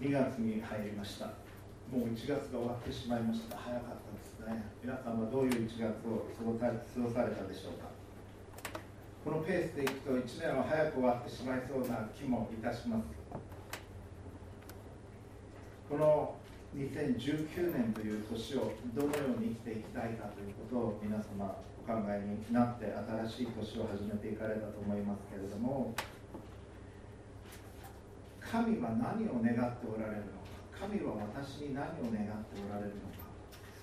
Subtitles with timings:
[0.00, 1.26] 2月に入りました。
[1.90, 4.64] もう1月が終わってしまいました早かったですね。
[4.82, 7.88] 皆さんはどういう1月を過ごされたでしょうか。
[9.24, 13.04] このペースでいくと1年は早く終わってしまいそうな気もいたします。
[15.88, 16.34] この
[16.76, 22.92] 2019年という年をどのように生きていきたいかということを皆様お考えになって
[23.30, 25.94] 新しい年を始めていかれたと思いますけれども
[28.46, 30.38] 神は何を願っておられるの
[30.70, 30.86] か？
[30.86, 33.26] 神は私に何を願っておられるのか？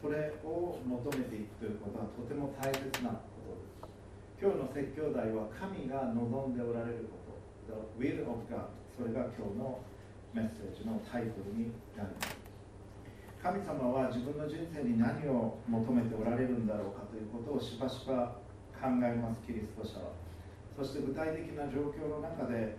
[0.02, 3.92] それを求めていくということはとても大切なことです。
[4.40, 7.36] 今日の説教題は神が望んでおられること。
[7.64, 9.80] The will of God それが今日の
[10.34, 12.36] メッセージのタイトルになります。
[13.44, 18.40] 神様は自分の人生に何を求めておられるんだろうかということをしばしば
[18.80, 20.12] 考えますキリスト者は。
[20.76, 22.76] そして具体的な状況の中で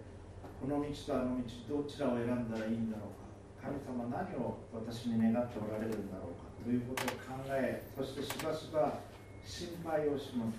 [0.65, 3.29] この道とあの道どちらを選んだらいいんだろうか。
[3.69, 8.97] 神様何を私に願っておられるんだろうかということを考えそしてしばしば
[9.45, 10.57] 心配をします。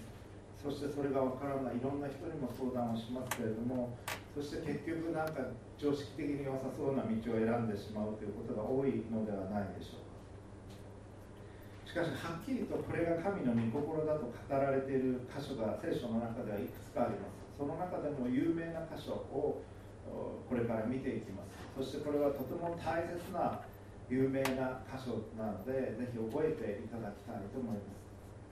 [0.62, 1.82] そしてそれが分からない。
[1.82, 3.98] いろんな人にも相談をしますけれども
[4.38, 5.42] そして結局なんか
[5.74, 11.90] 常識的に良さそうな道を選んでしまうということが多いのではないでしょうか。
[11.90, 17.42] しかしはっきりとこれが神の御心だと語られている箇所が聖書の中ではいくつかあります。
[17.58, 19.66] その中でも有名な箇所を
[20.10, 21.56] これから見ていきます。
[21.76, 23.60] そしてこれはとても大切な
[24.10, 28.06] 有名な箇所なのでぜひ覚えていただきたいと思います、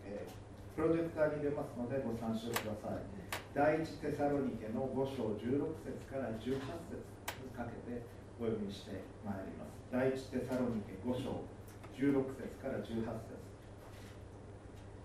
[0.04, 3.06] えー、プロジェクターに入れますのでご参照ください。
[3.54, 6.58] 第一テサロニケの5章16節から18
[6.90, 7.06] 節
[7.46, 8.02] にかけて
[8.42, 9.78] お読みしてまいります。
[9.94, 11.46] 第一テサロニケ5章
[11.94, 13.38] 16節から18節。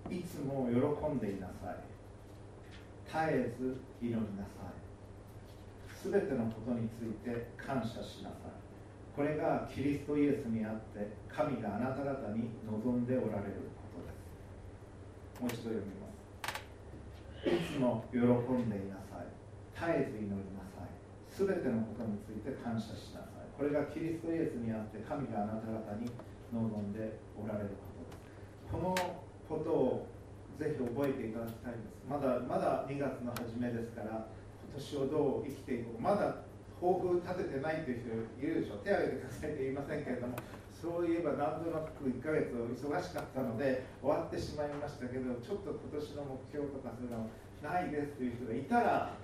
[0.08, 0.80] いつも喜
[1.12, 1.84] んでいなさい。
[3.05, 4.88] 絶えず祈りなさい。
[6.00, 8.54] すべてのことについて感謝しなさい。
[9.18, 15.42] これがキリストイエスにあって神があなた方に望んでおられることです。
[15.42, 17.50] もう一度読みます。
[17.50, 19.27] いつも喜んでいなさい。
[19.74, 20.95] 絶えず祈りなさい。
[21.27, 23.50] すべてのことについて感謝しなさい。
[23.58, 26.06] これがキリストイエスにあって神があなた方に
[26.55, 28.23] 望んでおられることです。
[28.70, 28.94] この
[29.50, 30.06] ことを
[30.62, 32.06] ぜひ覚えていただきたいんです。
[32.06, 34.30] まだまだ2月の初めですから
[34.78, 36.46] 年をどう生きていこうまだ
[36.78, 38.78] 抱負立ててないという人いるでしょ。
[38.86, 40.39] 手を挙げてくださいって言いませんけれども
[40.70, 47.27] そういえばなんとなく1ヶ月忙しかったので終わってしまいましたけどちょっと今年の目標とかそういうの
[47.58, 49.18] ないですという人がいたら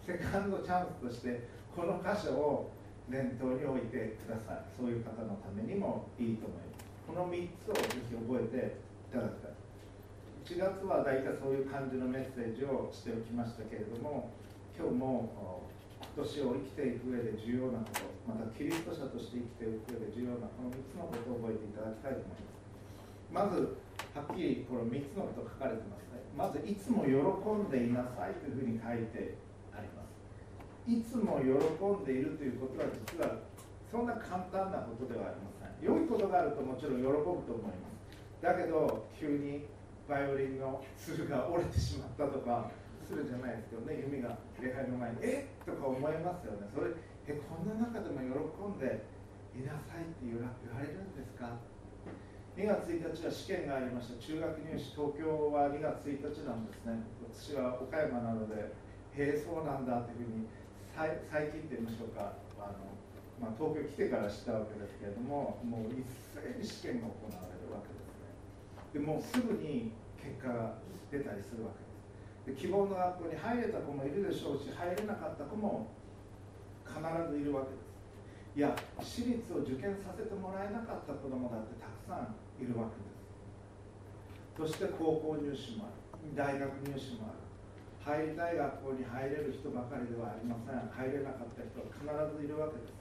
[0.00, 1.44] セカンドチャンスとして
[1.76, 2.72] この箇所を
[3.12, 4.64] 念頭に置いてください。
[4.72, 6.88] そういう方のためにもいいと思います。
[7.04, 8.80] この3つをぜひ覚えて
[9.12, 9.52] いただきたい。
[10.44, 14.32] 1月は大体そういう感じのメッセージをしておきましたけれども
[14.74, 15.62] 今日も
[16.02, 22.42] 今年を生きていく上で重要なことまたキリスト者として生きていく上で重要なこの3つのことを覚えていただきたいと思い
[23.38, 23.54] ます。
[23.54, 23.78] まず
[24.18, 26.26] はっきりこの3つのこと書かれてますね。
[26.34, 29.38] まずいつも喜んでいなさいというふうに書いて
[29.70, 30.18] あります。
[30.90, 33.38] いつも喜んでいるということは実は
[33.86, 35.78] そんな簡単なことではありません。
[35.78, 38.42] 良いことがあるともちろん喜ぶと思います。
[38.42, 39.70] だけど急に
[40.10, 42.70] バイオリンのつるが折れてしまったとか
[43.04, 46.68] するじゃないですけどね弓が礼拝の前に「えっ!」とか思いますよね。
[46.74, 46.90] それ
[47.28, 49.04] えこんな中でも喜んで
[49.56, 51.56] いなさいって言われるんですか
[52.56, 57.00] ？2月1日は試験がありました中学入試東京は2月1日なんですね。
[57.32, 58.54] 私は岡山なので
[59.16, 60.46] へえそうなんだっていうふうに
[60.94, 61.08] 最
[61.50, 62.34] 近って言いましょうか。
[62.60, 62.94] あの、
[63.40, 68.30] まあ、東京来てから知ったわけですけれどももう一斉に試験が行われるわけですね。
[68.92, 70.74] でもうすぐに結果が
[71.10, 71.83] 出たりするわけです。
[72.46, 75.88] で希望の学校に入れた子もいるでしょうし入れなかった子も
[76.84, 77.00] 必
[77.32, 77.84] ずいるわけです。
[78.54, 83.18] いや私立を受験させてもらえなかった子どもだってたくさんいるわけです。
[84.54, 86.30] そして高校入試もある。
[86.36, 87.42] 大学入試もある。
[87.98, 90.76] 入りたい学校に入れる人ばかりではありません。
[90.86, 92.94] 入れなかった人は必ずいるわけです。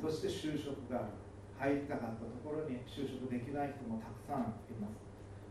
[0.00, 1.14] そして就職がある。
[1.56, 4.98] 入りたかったところに就職できない人もたくさんいます。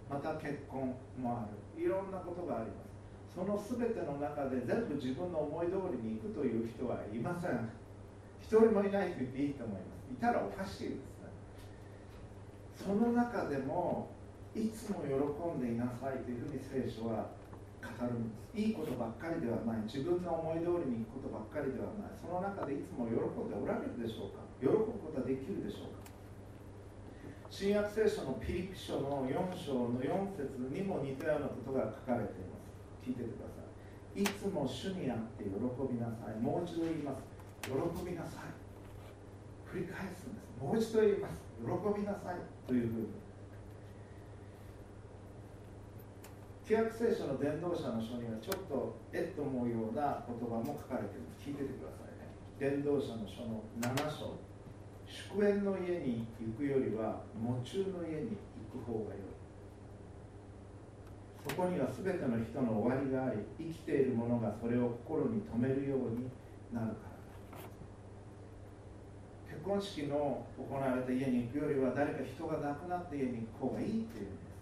[0.09, 1.81] また結婚もある。
[1.81, 2.94] いろんなことがあります。
[3.35, 7.67] その全ての中で全部自分の思い通りに行くという人はいません。
[8.39, 10.07] 一人もいないと言っていいと思います。
[10.07, 11.27] いたらおかしいですね。
[12.79, 14.07] その中でも
[14.55, 17.35] いつも喜んでいなさいというふうに聖書は
[17.83, 18.55] 語るんです。
[18.55, 19.83] いいことばっかりではない。
[19.83, 22.15] 自分の思い通りに行くことばっかりではない。
[22.15, 24.47] その中でいつも喜んでおられるでしょうか。
[24.63, 26.07] 喜ぶことはできるでしょうか。
[27.51, 30.07] 新約聖書のピリピ書の4章の4
[30.39, 32.54] 節にも似たようなことが書かれています。
[33.05, 33.61] 聞いてくださ
[34.17, 34.23] い。
[34.23, 36.41] いつも主にあって喜びなさい。
[36.41, 37.21] もう一度言います。
[37.61, 37.69] 喜
[38.01, 38.57] びなさい。
[39.69, 40.49] 繰り返すんです。
[40.57, 41.37] もう一度言います。
[41.61, 41.69] 喜
[42.01, 42.41] びなさい。
[42.65, 43.07] というふうに
[46.65, 51.29] 旧約聖書の伝道者の書にはちょっとえっと思うような言葉も書かれている。
[51.37, 52.33] 聞いててくださいね。
[52.57, 54.33] 伝道者の書の7章。
[55.05, 58.33] 祝宴の家に行くよりは喪中の家に
[58.73, 59.34] 行く方がよい。
[61.47, 66.25] そこには全ての人の終わりがあり生きている者がそれを心に留めるように
[66.73, 67.61] なるから
[69.45, 74.57] 結婚式の行われた家に行くよりは誰か人が亡くなった家に行く方がいいっていうんです。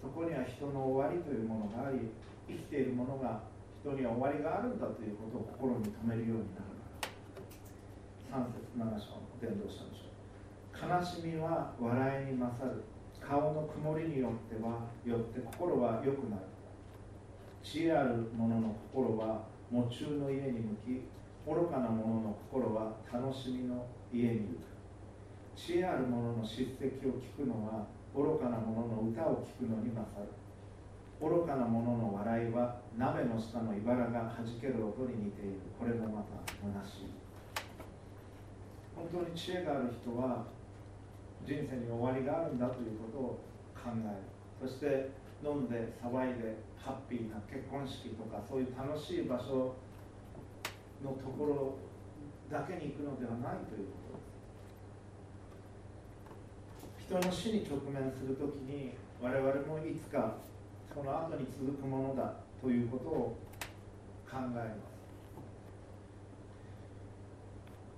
[0.00, 2.10] そこには人の終わりというものがあり
[2.46, 3.42] 生きている者が
[3.82, 7.10] 人には終わりがあるんだということを心に留めるようになるか
[8.30, 8.42] ら。
[8.42, 12.82] 3節7章伝道者の書悲しみは笑いに勝る。
[13.26, 16.42] 顔の曇りによってはよって心は良くなる。
[17.62, 21.02] 知恵ある者の心は喪中の家に向き
[21.46, 25.56] 愚かな者の心は楽しみの家に行く。
[25.56, 30.28] 知恵ある者の叱責を聞くのは愚かな者の歌を聞くのに勝る。
[31.20, 35.60] 愚かな者の笑いは鍋の下の茨がはじける音に似ている。
[35.78, 37.10] これもまた虚しい。
[38.94, 40.44] 本当に知恵がある人は
[41.46, 43.44] 人生に終わりがあるんだということを
[43.74, 44.10] 考え
[44.62, 44.68] る。
[44.68, 45.10] そして
[45.42, 49.74] 飲んで騒いでハッピーな結婚式とかそういう楽しい場所
[51.02, 51.74] のところ
[52.50, 54.22] だけに行くのではないということ。
[56.94, 60.36] です人の死に直面するときに我々もいつか
[60.94, 63.36] その後に続くものだということを
[64.30, 64.91] 考えます。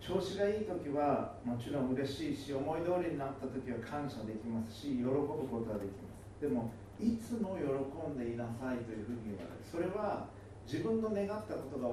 [0.04, 6.44] 調子がいい時はもちろん嬉しいし思い通りになった時は感謝できますし喜ぶことはできます。
[6.44, 6.68] でも
[7.00, 9.64] いつも喜んでいなさいというふうに言われる。
[9.64, 10.28] それは
[10.68, 11.88] 自分の願ったことが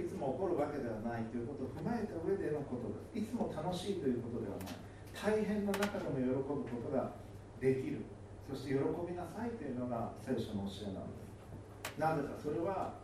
[0.00, 3.12] いつも起こるわけではないということを踏まえた上でのことです。
[3.12, 4.80] いつも楽しいということではない。
[5.12, 7.12] 大変な中でも喜ぶことが
[7.60, 8.08] できる。
[8.48, 12.00] そして喜びなさいというのが聖書の教えなんです。
[12.00, 13.03] なぜかそれは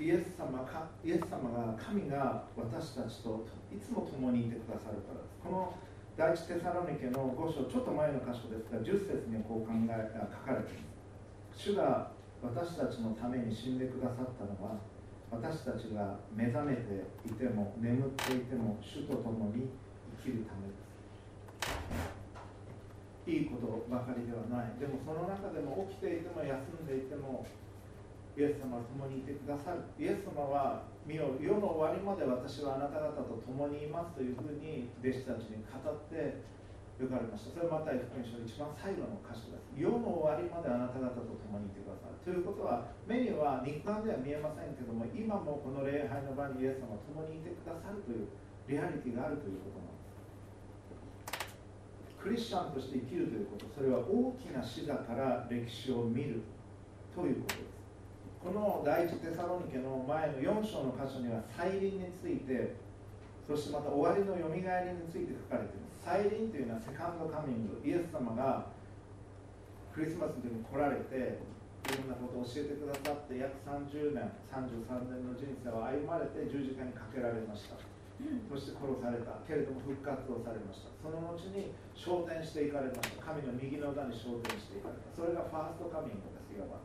[0.00, 5.36] イエス様かイエス様が神が私たちといつも共にいてくださるからです。
[5.42, 5.74] この
[6.16, 10.88] 第一テサロニケの5章ちょっと前の箇所ですが10節にこう考え書かれていま
[11.52, 11.72] す。
[11.72, 12.10] 主が
[12.42, 14.80] 私たちのために死んでくださったのは
[15.30, 19.70] 私たちが目覚めていても眠っていても主と共に
[20.24, 20.82] 生きるためです。
[23.24, 24.74] いいことばかりではない。
[24.80, 26.52] でもその中でも起きていても休
[26.82, 27.46] んでいても
[28.32, 29.84] イエス様は共にいてくださる。
[30.00, 36.40] イエス様は見よ世の終わりまで私はあなた方と共にいますというふうに弟子たちに語って
[36.96, 37.60] 言われました。
[37.60, 39.68] それはまた福音書の一番最後の箇所です。
[39.76, 48.28] 世の終わりまであなた方と共にいてくださるということは目には肉眼では見えませんけども今もこの礼拝の場にイエス様は共にいてくださるという
[48.64, 50.16] リアリティがあるということなんです。
[52.16, 56.40] クリスチャンとして生きるということそれは大きな死だから歴史を見る。
[57.14, 57.81] ということです。
[58.42, 62.74] この第一テサロニケの前の4章の箇所には再臨について
[63.46, 67.78] そしてまた終わりのよみがえりについて書かれています再臨というのはセカンドカミング。
[67.86, 68.66] イエス様が
[69.94, 71.38] クリスマスの時に来られて
[71.86, 77.78] いろんなことを教えてくださって約30年33年の人生を歩まれて十字架にかけられました。
[78.50, 79.38] そして殺された。
[79.46, 80.90] けれども復活をされました。
[80.98, 83.22] その後に昇天していかれました。
[83.22, 85.06] 神の右の座に昇天していかれた。
[85.14, 86.82] それがファーストカミングですいわば。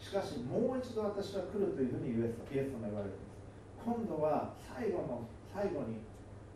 [0.00, 3.44] しかしもう一度私は来るというふうにイエス様言われています。
[3.84, 6.00] 今度は最後の最後に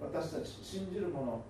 [0.01, 1.45] 私たち信じる者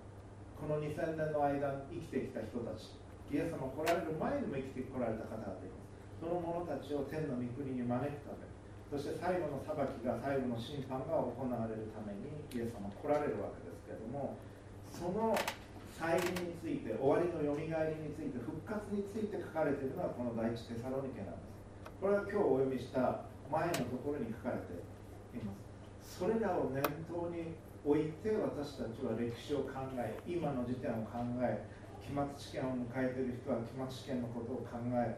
[0.59, 2.95] この2000年の間生きてきた人たち
[3.31, 5.85] イエス様来られる前にも生きてこられた方々います。
[6.19, 8.47] その者たちを天の御国に招くため
[8.87, 14.39] そして最後の裁きが最後の審判が行われるためにイエス様来られるわけですけれども
[14.87, 15.35] その
[15.91, 21.54] 再臨について終わりのよみがえりについて復活について書かれているのはこの第一テサロニケなんです。
[22.05, 24.77] これは今日お読みした前のところに書かれて
[25.33, 25.49] いま
[26.05, 26.21] す。
[26.21, 31.65] それらを念頭に置いて私たちは歴史を考え今の時点を考え
[32.05, 35.17] 期末試験を迎えている人は期末試験のことを考え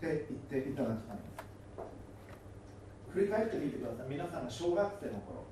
[0.00, 1.44] ていっていただきたいんです
[3.12, 4.08] 振り返ってみてください。
[4.08, 5.44] 皆さんが小学生の頃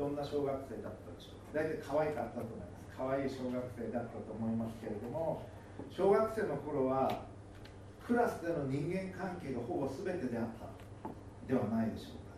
[0.00, 2.96] どんな小学生だったでしょうか大体可愛かったと思います。
[2.96, 5.44] 可愛い小学生だったと思いますけれども
[5.92, 7.28] 小学生の頃は
[8.06, 10.66] クラスでの人間関係がほぼ全てであった。
[11.46, 12.34] ではないでしょうか。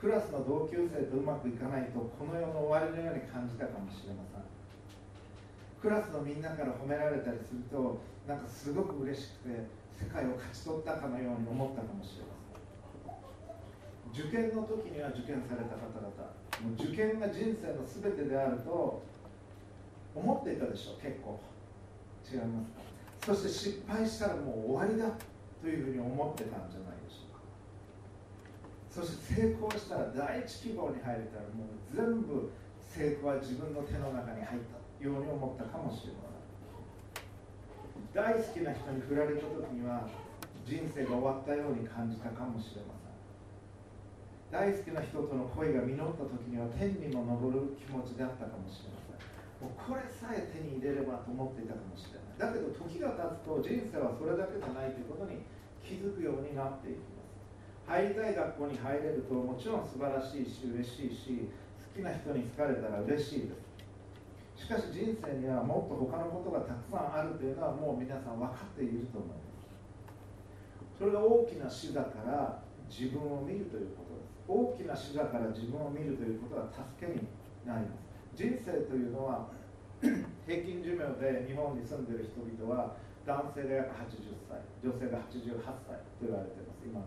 [0.00, 4.44] クラスの同級生とうまくいかないとこの世の終わりのように感じたかもしれません。
[5.80, 9.66] クラスのみんなから褒められたりするとなんかすごく嬉しくて
[9.98, 12.34] 世界を勝ち取ったかのように思ったかもしれま
[14.14, 14.26] せん。
[14.26, 19.02] 受験の時には受験された方々もう受験が人生の全てであると
[20.14, 21.02] 思っていたでしょう。
[21.02, 21.40] 結構。
[22.24, 22.93] 違いますか？
[23.24, 25.08] そして失敗したらもう終わりだ
[25.62, 27.40] というふうに思ってたんじゃないでしょうか。
[28.92, 32.52] そして成功したら第一希望に入れたらもう全部
[32.84, 36.44] 成功は自分の手の中に入ったように思ったかもしれません。
[38.12, 40.04] 大好きな人に振られた時には
[40.68, 43.16] 人生が終わったように感じたかもしれません。
[44.52, 49.24] 大好きな人との恋が実った時には天にも昇る気持ちであったかもしれません。
[49.64, 55.46] もうこれさえ手に入れればと思っていたかもしれないだけど時が経つと人生はそれだけじゃないということに
[55.82, 57.34] 気づくようになっていきます。
[57.86, 61.48] 入りたい学校に入れるともちろん素晴らしいし嬉しいし
[61.94, 63.54] 好きな人に好かれたら嬉しいで
[64.56, 64.64] す。
[64.64, 70.98] しかし人生にはもっと他のことがたくさんあるというのはもう皆さん分かっていると思います。
[70.98, 74.34] それが大きな死だから自分を見るということです。
[74.46, 77.26] 大きな死だから自分を見るということは助けに
[77.66, 78.04] なります。
[78.34, 79.48] 人生というのは
[80.46, 86.84] 平均寿命で日本に住んでる人々は男性が約80歳女性が88歳と言われてます。
[86.84, 87.06] 今の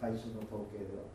[0.00, 1.08] 最新の統計では。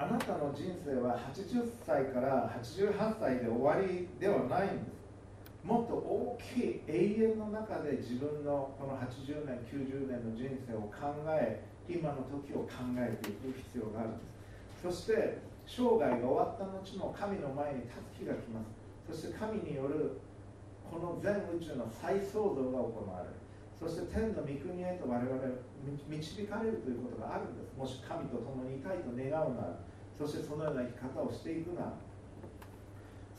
[0.00, 5.00] あなたの人生は80歳から88歳で終わりではないんです。
[5.62, 14.24] もっと大きい永遠の中で自分のこの80年90年の人生を考え今の時を考えていく必要があるんで
[14.80, 14.88] す。
[14.88, 18.80] そして生涯が終わった後も神の前に立つ日が来ます。
[19.04, 20.16] そして神による
[20.90, 23.38] この全宇宙の再創造が行われる。
[23.78, 25.38] そして天の御国へと我々
[26.10, 27.72] 導かれるということがあるんです。
[27.78, 29.78] もし神と共にいたいと願うなら。
[30.18, 31.92] そしてそのような生き方をしていくなら。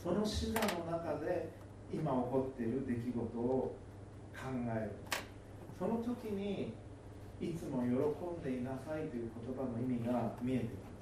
[0.02, 1.52] その視座の中で
[1.92, 3.76] 今起こっている出来事を
[4.34, 4.90] 考える。
[5.78, 6.72] その時に
[7.38, 10.92] いつも喜んでいなさいという言葉の意味が見えてきます。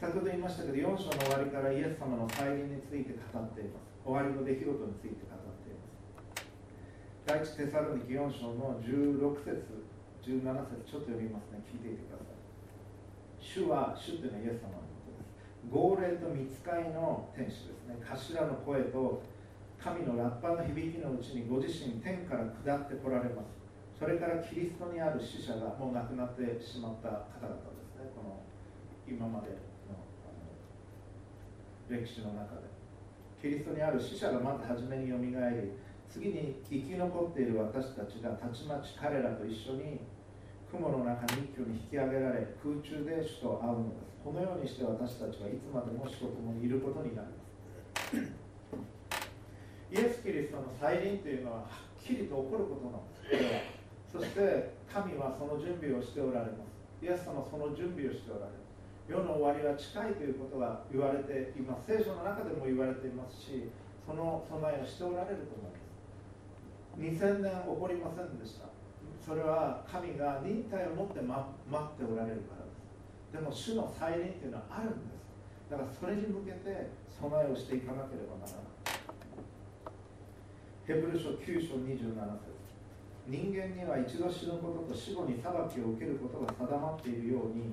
[0.00, 3.91] 先ほど言いましたけど4章の終わりからイエス様の再臨について語っています。
[4.04, 6.42] 終わりの出来事について語っています。
[7.24, 9.62] 第一テサロニキ4章の16節
[10.26, 11.62] 17節ちょっと読みますね。
[11.70, 12.42] 聞いていてください。
[13.38, 15.30] 主は主というのはイエス様のことです。
[15.70, 17.94] 号令と見つかいの天使ですね。
[18.02, 19.22] 頭の声と
[19.78, 23.54] 神のラッパの響きのうちにご自身天から下ってこられます。
[23.98, 28.10] それからキリストにある死者がもう亡くなってしまった方々ですね。
[28.18, 28.42] この
[29.06, 29.54] 今まで
[29.86, 29.94] の
[31.86, 32.71] 歴史の中で。
[33.42, 35.74] キリストにある死者がまず初めによみがえり
[36.06, 39.98] 次に生き残っている私たちがたちまち彼らと一緒に
[40.70, 44.14] 雲の中に一挙に引き上げられ空中で主と会うのです。
[44.22, 47.42] このようにして私たちはいつまでも主と共にいることになりま
[47.98, 48.14] す。
[49.90, 53.58] イエス・キリストの再臨というのははっきりと起こることなんで
[54.08, 56.70] すそして神はその準備をしておられます。
[57.02, 58.62] イエス様はその準備をしておられる
[59.08, 61.86] 世の終わりは近いということが言われています。
[61.86, 63.68] 聖書の中でも言われていますし
[64.06, 65.82] その備えをしておられると思います。
[66.98, 68.66] 2000年起こりませんでした。
[69.24, 73.32] それは神が忍耐を持って、ま、待っておられるからです。
[73.32, 75.22] でも主の再臨というのはあるんです。
[75.70, 76.90] だからそれに向けて
[77.20, 78.72] 備えをしていかなければならない。
[80.84, 82.52] ヘブル書9章27節。
[83.26, 87.72] 人間には一度死ぬことと死後に裁きを受けることが定まっているように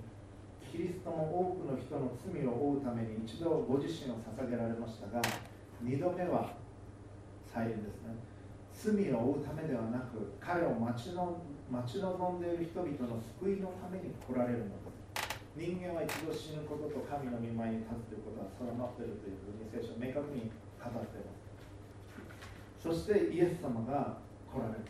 [0.72, 5.22] キリストも多くの人の罪を負うために一度ご自身を捧げられましたが
[5.82, 6.54] 二度目は
[7.52, 8.14] 再臨ですね。
[8.72, 14.90] 罪を負うためではなく彼を待ちの待ち望んでいる人々の救いのために来られるのです。
[15.58, 20.48] 人間は一度死ぬことと神の御前に立つということは定まっているというふうに聖書明確に
[20.80, 21.50] 語っています。
[22.80, 24.86] そしてイエス様が来られる。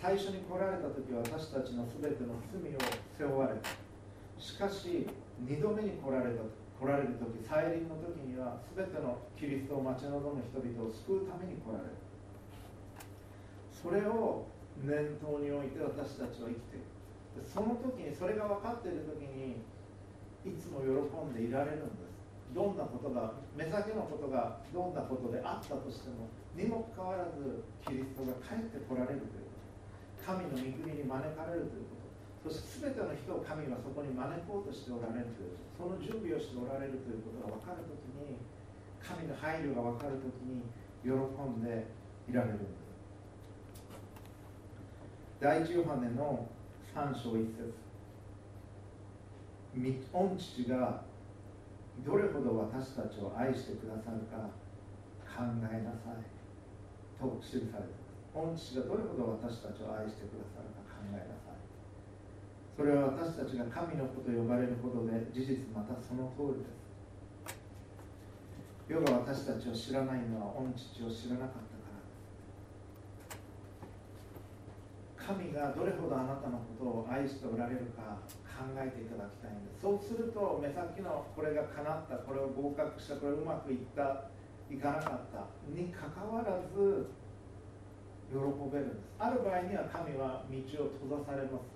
[0.00, 2.80] 最初に来られた時は私たちの全ての罪を
[3.16, 3.83] 背負われた。
[4.44, 5.08] しかし
[5.48, 6.44] 2度目に来られた
[6.76, 11.96] 来られる時再臨の時には全てのキリストを待ち望む人々を救うために来られる。
[13.72, 14.44] それを
[14.84, 16.84] 念頭に置いて私たちは生きている
[17.48, 19.64] その時にそれが分かっている時に
[20.44, 22.12] いつも喜んでいられるんです。
[22.52, 29.56] どんなことが目先のことがどんなことであったとしてもにもかかわらずキリストが帰ってこられるというこ
[30.20, 30.36] と。
[30.36, 32.03] 神の御国に招かれるということ。
[32.44, 38.36] そして全ての人を神がそこに招こうとしておられるというその準備をしておられるということが分かる時に
[39.00, 40.60] 神の配慮が分かる時に
[41.00, 41.88] 喜んで
[42.28, 42.84] いられるんです。
[45.40, 46.46] 第一ヨハネの
[46.94, 47.72] 3章1節。
[50.12, 51.02] 御父が
[52.04, 54.48] どれほど私たちを愛してくださるか
[55.24, 56.20] 考えなさい。
[57.20, 58.76] と記されています。
[58.76, 61.43] 御父がどれほど私たちを愛してくださるか考えなさい。
[62.76, 66.82] それは私たちが神の子と呼ばれることで事実またその通りです。
[68.88, 71.86] 世が私たちを知らないのは御父を知らなかったか
[75.22, 75.34] ら。
[75.38, 79.80] 神がどれほどあなたのことを愛しておられるか考えていただきたいんです。
[79.80, 84.28] そうすると目先のこれが叶ったこれを合格したこれうまくいった
[84.68, 87.06] いかなかったにかかわらず
[88.28, 89.14] 喜べるんです。
[89.18, 91.73] ある場合には神は道を閉ざされます。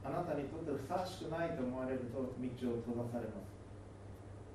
[0.00, 3.60] あなたにとってふさわしくないと思われると道を閉ざされます。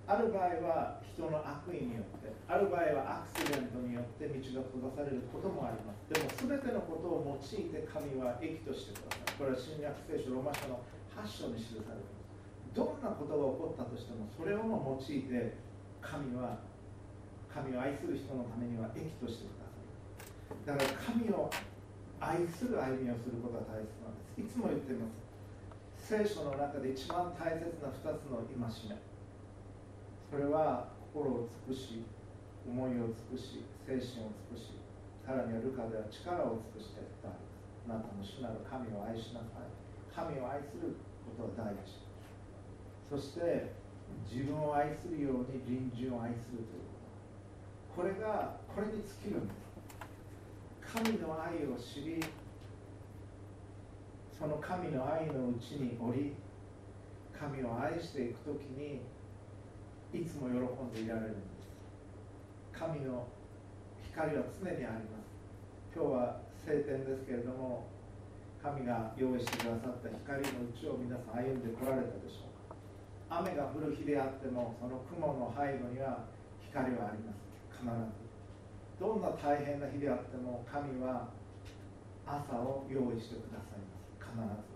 [0.05, 6.05] ある場合は人の悪意によってある場合はアクシデントによって道が閉ざされることもあります。
[6.09, 10.81] でも全てのことを用いて神は益としてくださいこれは新約聖書ロマ書の
[11.17, 12.25] 8章に記されています。
[12.77, 15.57] どんなことが起こったとしてもそれをも用いて
[16.01, 16.59] 神は
[17.47, 21.49] 神を愛する人のためには益としてくださいだから神を
[22.19, 24.41] 愛する歩みをすることが大切なんです。
[24.41, 25.24] いつも言っています。
[26.05, 28.53] 聖書の中で一番大切な2つの戒
[28.93, 28.93] め。
[30.29, 32.05] それは心を尽くし
[32.61, 34.77] 思いを尽くし精神を尽くし
[35.25, 37.33] さらにはルカでは力を尽くしてあ
[37.89, 39.73] なたの主なる神を愛しなさい。
[40.13, 40.93] 神を愛する
[41.25, 41.97] ことは第一
[43.09, 43.73] そして
[44.29, 46.85] 自分を愛するように隣人を愛するという
[47.97, 48.05] こと。
[48.05, 49.65] これがこれに尽きるんです。
[50.85, 52.21] 神の愛を知り
[54.37, 56.33] その神の愛のうちにおり
[57.37, 59.01] 神を愛していくときに
[60.13, 61.71] いつも喜んでいられるんです。
[62.71, 63.27] 神の
[64.11, 65.27] 光は常にあります。
[65.95, 67.87] 今日は晴天ですけれども
[68.61, 72.75] 神が用意してくださった光のうちを皆さん歩んでこられたでしょうか。
[73.29, 76.25] 雨が降る日であってもその雲の背後には
[76.59, 77.39] 光はあります。
[77.71, 77.91] 必ず。
[78.99, 81.29] どんな大変な日であっても神は
[82.25, 83.94] 朝を用意してくださいます。
[84.43, 84.75] ず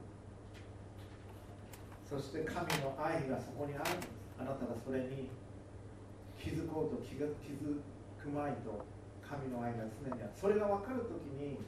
[2.10, 3.92] そして神の愛がそこにある。
[3.98, 5.28] んですあなたがそれに
[6.40, 7.84] 気づこうと気が気づ
[8.16, 8.86] くまいと
[9.20, 9.60] 神の。
[9.62, 11.60] 愛が常にあるそれが分かるときに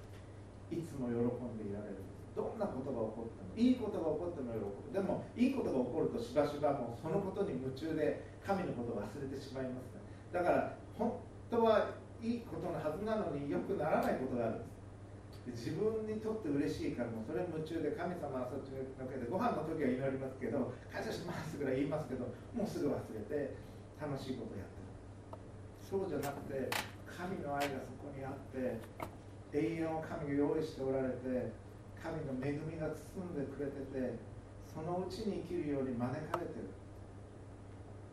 [0.72, 2.00] いつも喜んでいられる。
[2.32, 4.96] どんなことが起こってもいいことが起こっても喜ぶ。
[4.96, 10.00] でもいいことが起こるとしばしばもうそのことに夢中で神のことを忘れてしまいますね。
[10.32, 11.20] だから本
[11.52, 11.92] 当は
[12.24, 14.56] いいことのはずなのによくならないことがある。
[14.56, 14.81] んです
[15.50, 23.58] 自分にとって嬉しいからもうそれ夢中で神様はそっちのけでご飯の時は祈りますけど感謝しますぐらい言いますけどもうすぐ忘れて
[23.98, 24.94] 楽しいことやってる。
[25.82, 26.70] そうじゃなくて
[27.10, 28.80] 神の愛がそこにあって
[29.52, 31.52] 永遠を神が用意しておられて
[31.98, 34.16] 神の恵みが包んでくれてて
[34.64, 36.70] そのうちに生きるように招かれてる。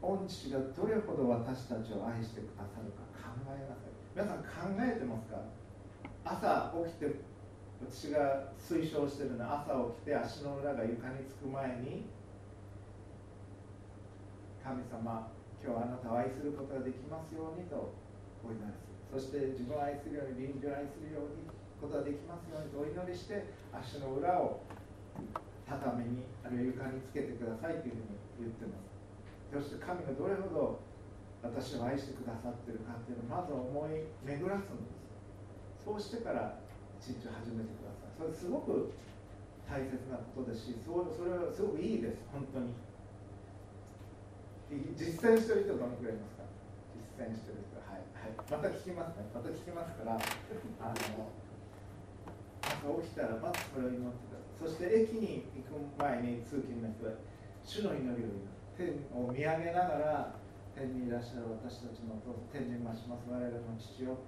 [0.00, 3.92] 御父がどれほど私たちを愛してくださるか考えなさい。
[4.14, 5.38] 皆さん考えてますか？
[6.28, 7.16] 朝起きて
[7.80, 12.04] 私が推奨してるのは朝起きて足の裏が床につく前に
[14.60, 15.32] 神様
[15.64, 17.96] 今日あなたを愛することができますようにと
[18.44, 18.92] お祈りする。
[19.08, 21.48] そして自分を愛するように臨時を愛するように
[21.80, 24.60] ことができますようにとお祈りして足の裏を
[25.64, 28.92] 畳にあるいは床につけてくださいというふうに言ってます。
[29.48, 30.84] そして神がどれほど
[31.40, 35.07] 私を愛してくださってるかっていうのをまず思い巡らすんです。
[35.88, 36.60] そうしてから
[37.00, 38.12] 一日始めてください。
[38.20, 38.92] それすごく
[39.64, 40.92] 大切なことですしそ
[41.24, 42.20] れはすごくいいです。
[42.28, 42.76] 本当に。
[44.92, 46.44] 実践してる人どのくらいいますか？
[46.92, 47.80] 実践してる人。
[47.88, 48.36] はいはい。
[48.36, 49.32] また聞きますね。
[49.32, 51.32] また聞きますから あの
[52.68, 54.68] 朝起きたらまずそれを祈ってください。
[54.68, 57.16] そして駅に行く前に通勤の人は
[57.64, 58.44] 主の祈りを祈る。
[58.76, 60.36] 天を見上げながら
[60.76, 63.24] 天にいらっしゃる私たちのお父さん天に増します。
[63.24, 64.20] 我々の父よ。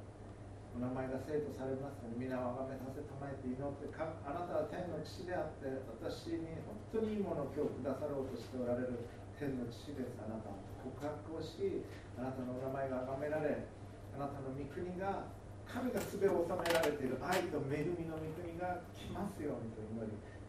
[0.74, 5.66] お名前が生徒されますので皆をあがめさせたまえて祈ってかあなたは天の父であって
[5.98, 6.56] 私に
[6.90, 9.06] 本当にいいものを今日くださろうとしておられる
[9.40, 10.20] 天の父です。
[10.20, 11.84] あなた告白をし
[12.16, 13.66] あなたのお名前が崇められ
[14.16, 15.28] あなたの御国が
[15.68, 19.96] 神が全を治められている愛と恵みの御国が来ますようにと祈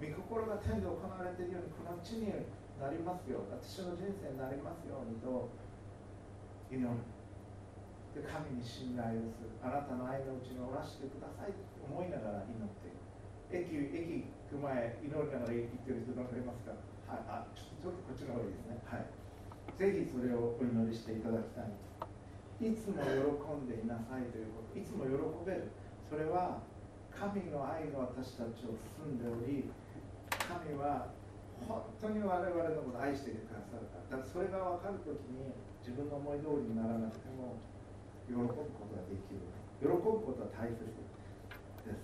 [0.01, 2.33] り御心が天で行われているようにこの地に
[2.81, 5.51] なりますよ私の人生になりますようにと
[6.71, 7.20] 祈る。
[8.11, 12.99] で神に信頼をするあなたの愛のうちにおらしてくださいと思いながら祈っている
[13.51, 16.75] 駅駅行く前祈りながら行ってる人どのくらいますか
[17.11, 18.79] はい、あちょっとこっちの方がいいですね。
[18.87, 19.03] はい。
[19.75, 21.67] ぜひそれをお祈りしていただきたい。
[22.63, 23.11] いつも喜
[23.51, 24.79] んでいなさいということ。
[24.79, 25.67] いつも喜べる。
[26.07, 26.63] それは
[27.11, 29.67] 神の愛が私たちを包んでおり、
[30.39, 31.11] 神は
[31.67, 34.23] 本当に我々のことを愛してくださるから。
[34.23, 35.51] だからそれが分かるときに
[35.83, 37.59] 自分の思い通りにならなくても
[38.27, 39.41] 喜ぶことができる。
[39.81, 40.91] 喜ぶことは大切で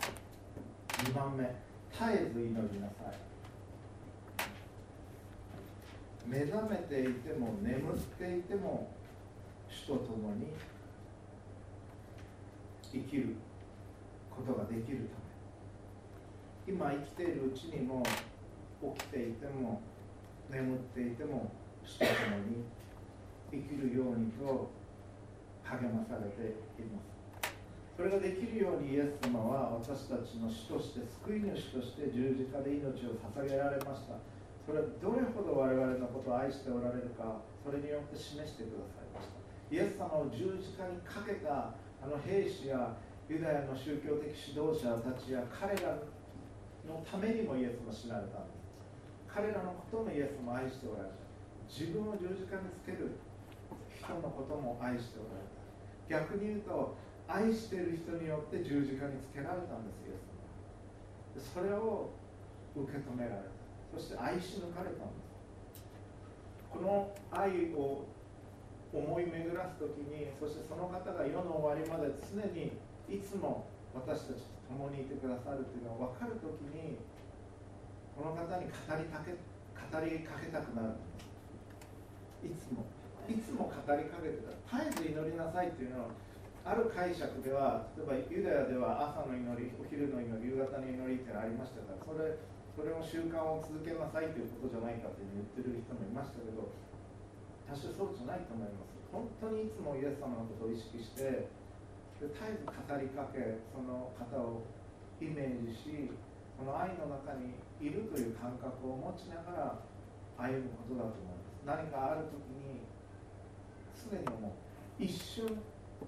[0.02, 1.12] す。
[1.12, 1.44] 2番目、
[1.92, 3.28] 絶えず祈りなさい。
[6.28, 8.92] 目覚めていても眠っていても
[9.70, 10.48] 主と共に
[12.92, 13.36] 生きる
[14.30, 15.04] ことができるた
[16.68, 18.04] め今生きているうちにも
[18.98, 19.82] 起きていても
[20.52, 21.50] 眠っていても
[21.86, 22.14] 主と共
[22.50, 22.66] に
[23.50, 24.70] 生きるようにと
[25.68, 27.12] 励まされています。
[27.98, 34.22] それができるようにイエス様は私たちの主として救い主として十字架で命を捧げられました。
[34.64, 39.40] それはどれほど我々のことを愛しておられるかそれによって示してくださいました。
[39.72, 42.96] イエス様を十字架にかけたあの兵士や
[43.28, 45.98] ユダヤの宗教的指導者たちや彼ら
[46.86, 48.64] のためにもイエスも死なれたんです。
[49.28, 51.18] 彼らのこともイエスも愛しておられた。
[51.66, 53.18] 自分を十字架につける
[53.90, 55.57] 人のことも愛しておられた。
[56.10, 56.96] 逆に言うと
[57.28, 62.10] 愛している人によって十字架につけられたんですイエス様それを
[62.76, 63.58] 受け止められた。
[63.94, 65.84] そして愛し抜かれたんです
[66.70, 68.06] この愛を
[68.94, 72.72] 思い巡らす時にそしてその方が世の終わりまで常に
[73.08, 77.00] いつも私たちと共にいてくださるというのが分かる時に
[78.16, 80.94] この方に語りかけ語りかけたくなる
[82.44, 82.97] いつも。
[83.28, 86.16] いつも語りかけてた絶えず祈りなさいっていうのは
[86.64, 92.36] ある解釈では例えばユダヤでは朝の祈りお昼の祈り夕方の祈りってのありましたからそれ
[92.76, 96.70] それを習慣を続けなさいということじゃないかって言ってる人もいましたけど
[97.68, 98.96] 私はそうじゃないと思います。
[99.12, 101.50] 本当にいつもイエス様のことを意識して
[102.20, 104.64] で絶えず語りかけその方を
[105.20, 106.12] イメージし
[106.56, 109.80] その愛の中にいるという感覚を持ちなが
[110.38, 111.58] ら歩むことだと思います。
[111.66, 112.47] 何かある時
[114.08, 114.52] すでに思う
[114.96, 115.44] 一瞬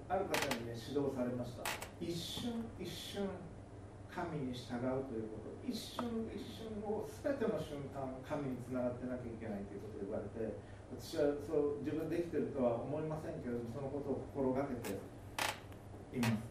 [0.08, 1.62] ある方にね指導されました。
[2.00, 3.28] 一瞬一瞬
[4.08, 5.52] 神に従うということ。
[5.62, 10.56] 一瞬一瞬を全ての瞬間神につながってなきゃいけないということを言われて
[10.90, 16.50] 私はそう自分できてるとは思いませんけれどもそのことを心がけています。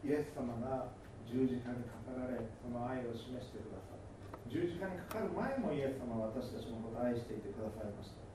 [0.00, 0.88] イエス様が
[1.28, 4.00] 十字架にかかられその愛を示してください
[4.48, 8.29] 十字架にかかる前もイエス様は私たちのことを愛していてくださいました。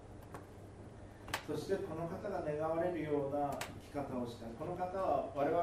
[1.45, 4.49] そしてこの方が願われるような生き方をした。
[4.49, 5.61] いこの方は我々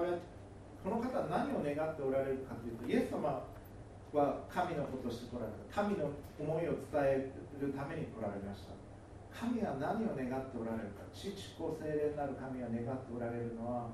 [0.83, 3.43] この方は何を願っておられるかというとイエス様
[4.15, 5.83] は神のことしてこられた。
[5.83, 6.07] 神の
[6.39, 8.79] 思いを伝えるために来られました。
[9.35, 11.03] 神は何を願っておられるか。
[11.11, 13.91] 父子精霊なる神が願っておられるのは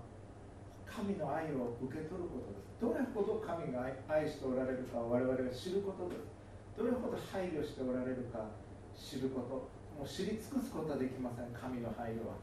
[0.84, 2.68] 神の愛を受け取ることです。
[2.84, 6.28] どれほど神が愛しておられるかを我々が知ることです。
[6.76, 8.44] どれほど配慮しておられるか
[8.92, 9.77] 知ること。
[9.98, 11.50] もう知り尽くすことはできません。
[11.50, 12.38] 神の配慮は。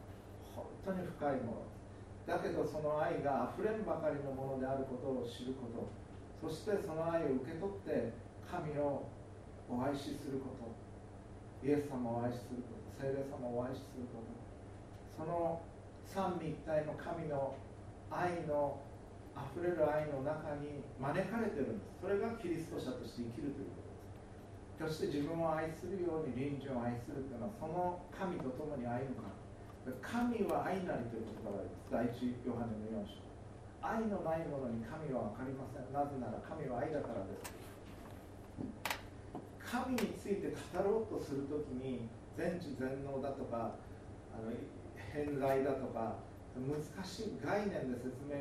[0.52, 1.76] 本当に深いもの。
[2.28, 5.88] だけどその愛があふれんばかりのものであることを知ること。
[6.44, 8.12] そしてその愛を受け取って
[8.44, 9.08] 神を
[9.72, 10.68] お愛しすること。
[11.64, 12.92] イエス様を愛しすること。
[13.00, 14.36] 聖霊様をお愛しすること。
[15.16, 15.64] その
[16.04, 17.56] 三位一体の神の
[18.12, 18.84] 愛の
[19.36, 22.04] あふれる愛の中に招かれてるんです。
[22.04, 23.85] それがキリスト者として生きるということ。
[24.76, 29.32] そして自分を愛するように隣人を愛するというのはその神と共に歩むか。
[30.02, 32.18] 神は愛なりという言葉があります。
[32.20, 33.22] 第一ヨハネの4章。
[33.80, 35.94] 愛のないものに神は分かりません。
[35.94, 37.54] なぜなら神は愛だからです。
[39.62, 42.08] 神について語ろうとするときに
[42.38, 43.76] 全知全能だとか
[44.34, 44.52] あの
[44.96, 46.16] 偏在だとか
[46.56, 48.36] 難しい概念で説明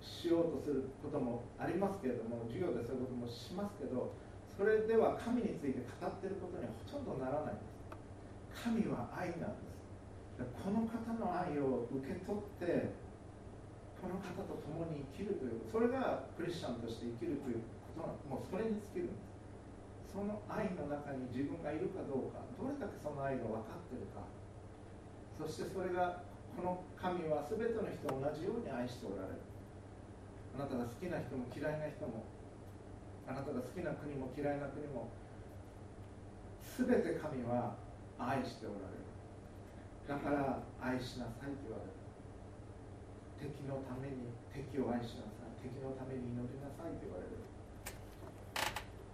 [0.00, 4.12] しようとすることもありますけれども授業でそういうこともしますけど
[4.60, 7.56] それでは神について語ってることにはほとんどならない。
[7.56, 9.72] んです神は愛なんで
[10.36, 10.44] す。
[10.52, 12.92] この方の愛を受け取って
[13.96, 17.64] この方と共に生きるというそれがクリスチャンとして生きるという
[17.96, 20.12] ことなもうそれに尽きるんです。
[20.12, 24.28] その愛の中に自分がいるかどうかどれだけその愛が分かっているか。
[25.40, 26.20] そしてそれが
[26.52, 29.40] この神は全ての人を同じように愛しておられる。
[30.52, 32.28] あなたが好きな人も嫌いな人も
[33.30, 35.06] あなたが好きな国も嫌いな国も
[36.66, 37.78] 全て神は
[38.18, 39.06] 愛しておられる。
[40.10, 41.94] だから愛しなさいと言われる。
[43.38, 45.62] 敵のために敵を愛しなさい。
[45.62, 47.38] 敵のために祈りなさいと言われる。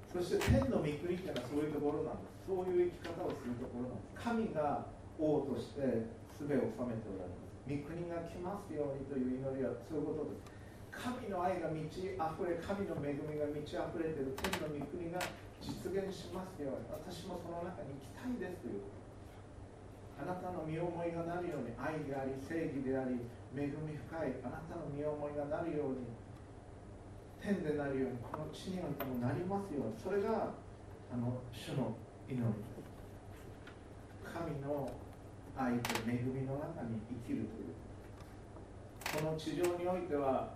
[0.08, 2.48] そして天の御国っていうのはそういうところなんです。
[2.48, 4.16] そういう生き方をするところなんです。
[4.16, 4.88] 神が
[5.20, 6.08] 王として
[6.40, 7.68] 術を収めておられます。
[7.68, 10.55] 御国が来ますようにという祈りはそういうことです。
[10.96, 12.16] 神の愛が満ち溢
[12.48, 15.20] れ神の恵みが満ち溢れている天の御国が
[15.60, 18.82] 実現しますように私もその中に行きたいですという
[20.16, 23.20] あなたの身思いがなるように愛であり正義であり
[23.52, 26.08] 恵み深いあなたの身思いがなるように
[27.40, 29.94] 天でなるようにこの地においてもなりますように。
[30.02, 30.50] それが
[31.12, 31.94] あの主の
[32.28, 32.42] 祈り。
[34.24, 34.90] 神の
[35.56, 37.76] 愛と恵みの中に生きるという。
[39.22, 40.50] この地上においては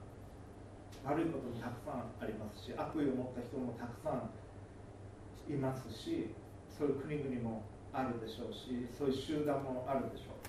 [1.10, 4.30] 悪いこともたくさんありますし悪意を持った人もたくさん
[5.50, 6.30] いますし
[6.70, 10.40] そういう国々もあるでしょうしそういう集団もあるでしょう。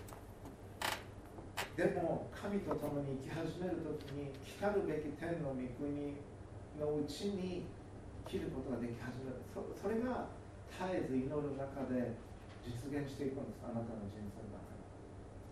[1.73, 6.13] でも神と共に生き始める時に来たるべき天の御国
[6.77, 7.65] のうちに
[8.29, 9.41] 生きることができ始める。
[9.49, 10.29] そそれが
[10.69, 12.13] 絶えず祈る中で
[12.61, 14.85] 実現していくんですあなたの人生の中で。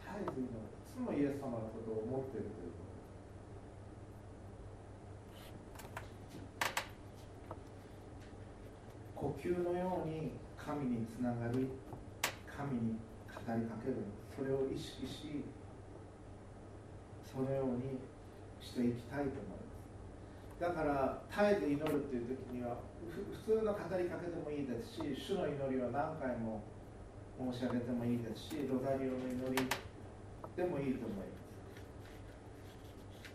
[0.06, 0.62] 絶えず祈る。
[0.69, 2.88] いつもイエス様のことを思っているということ。
[9.19, 11.67] 呼吸のように神につながり
[12.47, 12.95] 神に
[13.27, 13.99] 語りかける。
[14.32, 15.43] それを意識し
[17.27, 17.99] そのように
[18.63, 19.67] していきたいと思いま
[20.55, 20.63] す。
[20.63, 22.79] だから絶えず祈るっていう時には
[23.12, 26.63] 普通の語りかけでもいいですし主の祈りを何回も
[27.51, 29.67] 申し上げてもいいですしロザリオの祈り
[30.55, 31.43] でもいいと思います。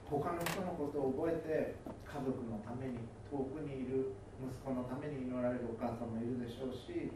[0.08, 1.76] 他の人のことを覚えて
[2.08, 7.10] 家族のために遠くにいる息子のために祈られるお母さんもいるでしょうし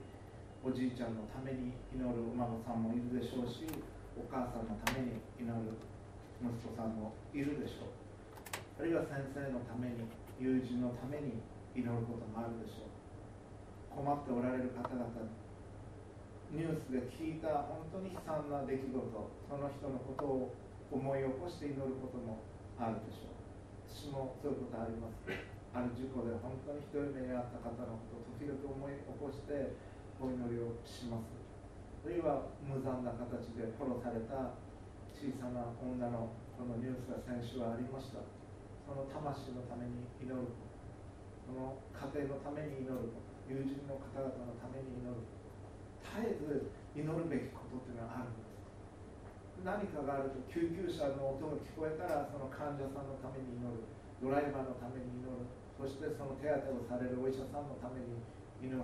[0.62, 3.66] おじいちゃんのために祈るお孫さんもいるでしょうし
[4.18, 5.54] お母さんのために祈る
[6.42, 8.82] 息子さんもいるでしょう。
[8.82, 10.06] あるいは先生のために
[10.38, 11.42] 友人のために
[11.74, 12.94] 祈ることもあるでしょう。
[13.90, 15.06] 困っておられる方々
[16.54, 20.54] ニュースで聞いた本当に悲惨な出来事その人のことを
[20.90, 22.38] 思い起こして祈ることも
[22.78, 23.38] あるでしょう。
[23.90, 25.57] 私もそういうことあります。
[25.78, 29.78] ある事故で本当にひどい目に遭った方のことを時々思い起こして
[30.18, 31.30] お祈りをします。
[32.02, 34.58] あるいは無残な形で殺された
[35.14, 38.26] 小さな女のこのニュースが先週はありました。
[38.82, 40.50] その魂のために祈る。
[41.46, 43.14] その家庭のために祈る。
[43.46, 45.14] 友人の方々のために祈る。
[46.02, 49.62] 絶えず祈るべきことっていうのはあるんです。
[49.62, 53.86] 何かがあると救急車の音が聞こえたらその患者さんのために祈る。
[54.18, 55.46] ドライバーのために祈る。
[55.78, 58.18] そしてその手当てをされるお医者さんのために
[58.58, 58.82] 祈る。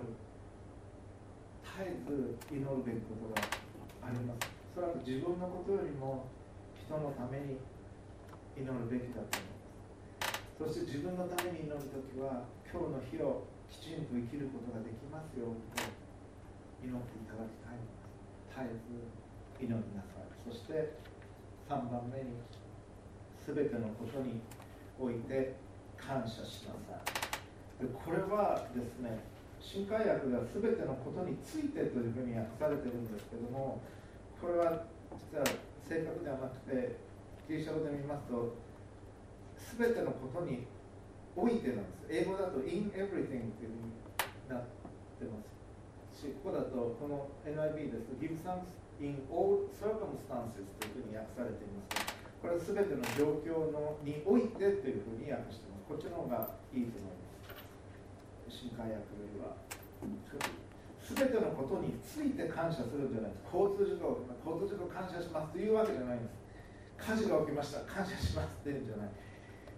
[1.75, 3.43] 絶えず祈るべきことが
[3.99, 4.47] あります。
[4.71, 6.31] おそれは自分のことよりも
[6.71, 7.59] 人のために
[8.55, 9.51] 祈るべきだと思い
[10.63, 10.79] ます。
[10.79, 15.83] そして自分のために祈るときは今日の日をきちんと生きることができますようにと
[16.79, 18.07] 祈っていただきたいです。
[18.55, 20.31] 絶えず祈りなさい。
[20.47, 20.95] そして
[21.67, 22.39] 3番目に
[23.43, 24.39] 全てのことに
[24.95, 25.64] おいて
[26.05, 29.19] 感謝しなさいでこれはですね
[29.59, 33.81] 新海訳が全てのことについてというふうに訳されてるんですけども
[34.39, 34.85] これは
[35.33, 35.45] 実は
[35.89, 36.97] 正確ではなくて
[37.49, 38.53] ギリシャ語で見ますと
[39.77, 40.65] 全てのことに
[41.35, 42.07] おいてなんです。
[42.09, 43.91] 英語だと in everything っていうふうに
[44.47, 44.63] なっ
[45.19, 46.21] てます。
[46.21, 52.15] しここだとこの NIB ですと give thanks in all circumstances というふうに訳されています。
[52.41, 55.74] これは全ての状況のにおいてというふうに訳してます。
[55.87, 57.29] こっちの方がいいと思いま
[58.49, 59.53] す新海訳よりは
[61.05, 63.31] 全てのことについて感謝するんじゃない。
[63.31, 66.41] です交通事故交通事故感謝しますというわけじゃないんです
[66.97, 69.09] 火事が起きました感謝しますっていうんじゃない。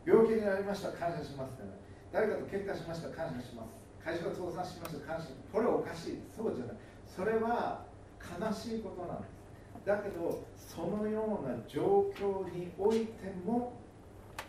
[0.07, 1.67] 病気になりました感謝しますって
[2.15, 6.75] 誰かと喧嘩しました感謝します会社が倒産しました感謝これはおかしいそうじゃない。
[7.03, 7.83] それは
[8.23, 9.35] 悲しいことなんです
[9.83, 13.75] だけどそのような状況においても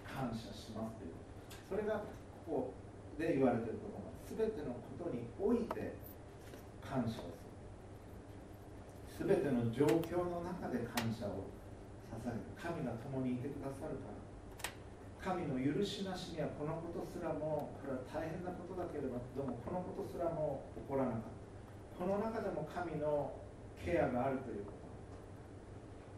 [0.06, 1.18] 感謝しますという
[1.68, 2.00] それが
[2.48, 2.74] ここ
[3.20, 5.92] で言われていることが全てのことにおいて
[6.81, 7.28] 感謝を
[9.12, 9.28] する。
[9.28, 11.44] 全ての状況の中で感謝を
[12.09, 14.16] 捧げる神が共にいてくださるから。
[15.18, 21.37] 神の許しなしにはこのことすらもこれは大変なことだけれどもこのことすらも起こらなかった。
[21.98, 23.35] この中でも神の
[23.76, 24.78] ケアがあるということ。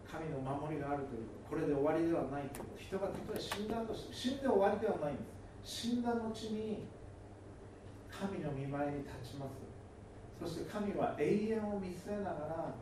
[0.07, 1.57] 神の守りがあるということ。
[1.57, 2.85] これで終わりではないということ。
[2.85, 5.40] 人がたとえ死んだとして死んで終わりではないんです。
[5.63, 6.85] 死んだ後に
[8.11, 9.53] 神の見舞いに立ちます。
[10.41, 12.75] そして神は永遠を見据えながら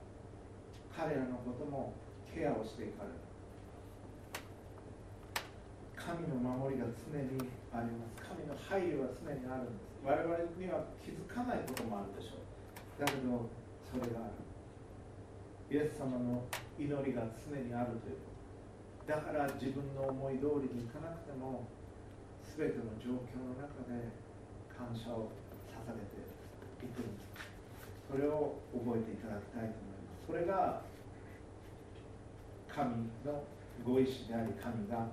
[0.97, 1.93] 彼らのことも
[2.27, 3.15] ケアをしていかれる。
[5.95, 8.23] 神の守りが常にあります。
[8.23, 9.99] 神の配慮は常にあるんです。
[10.03, 13.05] 我々には気づかないこともあるでしょう。
[13.05, 13.51] だけど
[13.85, 14.49] それがある。
[15.71, 16.47] イエス様の
[16.79, 18.17] 祈りが常にあるという。
[18.17, 18.33] こ
[19.05, 21.67] とだから自分の思い通りにいかなくても
[22.59, 24.11] 全ての状況の中で
[24.67, 25.31] 感謝を
[25.71, 26.27] 捧げて
[26.83, 27.47] いくんです
[28.11, 30.83] それを覚えていただきたいと思いますそれが
[32.67, 33.47] 神の
[33.87, 35.07] ご意志であり神が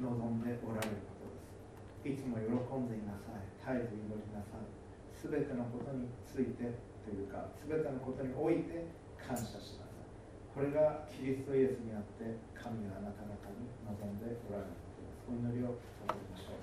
[0.00, 2.16] 望んでおられることです。
[2.16, 4.64] いつも喜んでいなさい絶えず祈りなさい
[5.12, 6.72] 全てのことについて
[7.04, 8.88] というか全てのことにおいて
[9.20, 10.08] 感謝しなさい
[10.56, 14.85] これがキリストイエスにあって神があなた方に望んでおられる。
[15.26, 15.74] お祈りを
[16.06, 16.62] 捧げましょう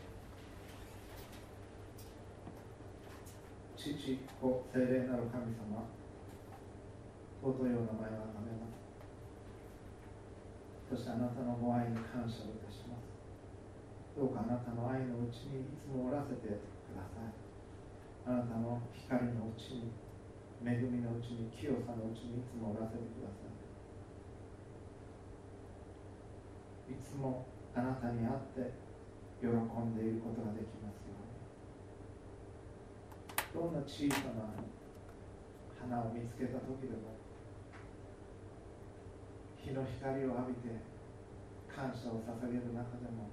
[3.75, 3.91] 父
[4.39, 5.83] 子精霊なる神様
[7.43, 8.79] 尊いお名前をあめます
[10.87, 13.11] そしてあなたのご愛に感謝をいたします
[14.15, 17.35] どうかあなたの愛のうちにいつもおらせてください
[18.23, 19.91] あなたの光のうちに
[20.63, 23.43] 恵みのうちに清さのうちにいつもおらせてくださ
[26.87, 27.43] いいつも
[27.75, 28.73] あなたに会って
[29.41, 31.17] 喜んでいることができますよ
[33.53, 34.53] どんな小さな
[35.81, 37.17] 花を見つけた時でも
[39.59, 40.79] 日の光を浴びて
[41.67, 43.27] 感謝を捧げる中でも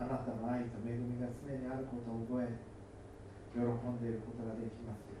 [0.00, 2.56] あなたの愛と恵みが常にあることを覚え
[3.52, 5.20] 喜んでいることができますよ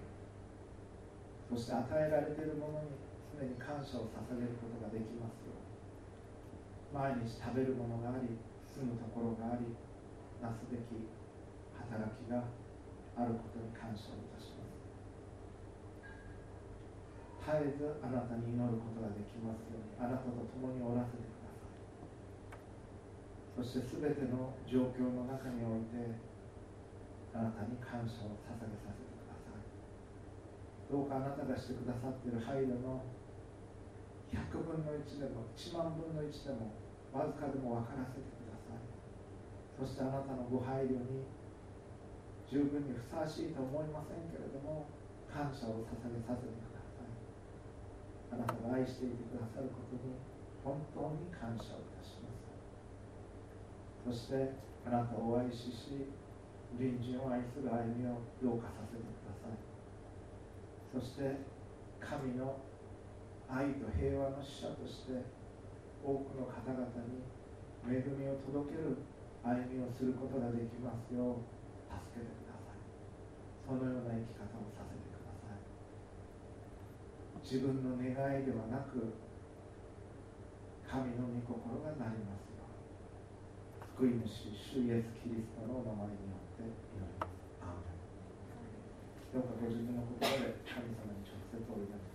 [1.52, 2.96] そして与えられているものに
[3.36, 5.59] 常に感謝を捧げることができますよ
[6.90, 8.34] 毎日食べるものがあり
[8.66, 9.70] 住むところがあり
[10.42, 11.06] なすべき
[11.78, 12.50] 働きが
[13.14, 14.74] あることに感謝をいたします。
[17.40, 22.58] 絶えずあなたに祈ることができますようにあなたと共におらせてください。
[23.58, 26.14] そして全ての状況の中において
[27.34, 29.62] あなたに感謝を捧げさせてください。
[30.90, 33.02] どうかあなたがしてくださっている配慮の
[34.70, 36.70] 分の1でも1万分の1でも
[37.10, 38.86] わずかでも分からせてください。
[39.74, 41.26] そしてあなたのご配慮に
[42.46, 44.86] 十分にふさわしいと思いませんけれども
[45.26, 47.10] 感謝を捧げさせてください。
[48.30, 50.14] あなたが愛していてくださることに
[50.62, 52.46] 本当に感謝をいたします。
[54.06, 54.54] そして
[54.86, 56.06] あなたをお愛しし
[56.78, 59.58] 隣人を愛する歩みをどうかさせてください。
[60.94, 61.42] そして
[61.98, 62.69] 神の
[63.50, 65.26] 愛と平和の使者として
[66.06, 67.26] 多くの方々に
[67.82, 69.02] 恵みを届ける
[69.42, 71.44] 歩みをすることができますよう
[71.90, 72.78] 助けてください。
[73.66, 75.60] そのような生き方をさせてください。
[77.42, 79.18] 自分の願いではなく
[80.86, 87.42] 神の御心がなりますように救い主主イエス・キリストのお名前によって祈ります。
[89.30, 92.09] どうかご自分の言葉で神様に直接お祈り